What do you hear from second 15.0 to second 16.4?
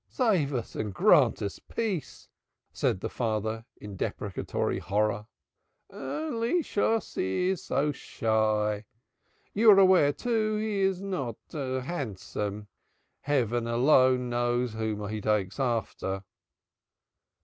he takes after."